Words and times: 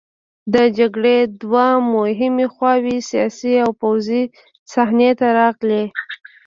د 0.53 0.55
جګړې 0.77 1.17
دوه 1.41 1.67
مهمې 1.93 2.47
خواوې 2.53 2.97
د 3.01 3.05
سیاسي 3.09 3.53
او 3.65 3.71
پوځي 3.81 4.23
صحنې 4.73 5.11
ته 5.19 5.27
راغلې. 5.39 5.83